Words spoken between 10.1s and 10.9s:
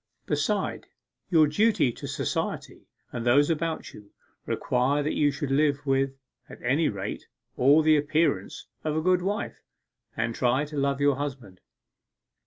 and try to